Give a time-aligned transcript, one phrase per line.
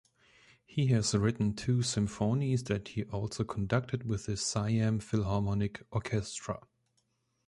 [0.65, 6.61] He has written two symphonies that he also conducted with the Siam Philharmonic Orchestra.